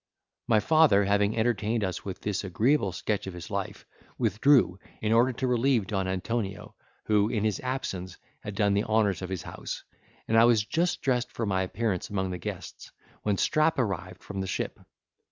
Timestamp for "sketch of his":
2.91-3.51